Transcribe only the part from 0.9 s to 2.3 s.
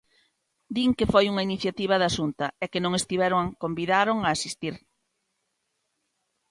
que foi unha iniciativa da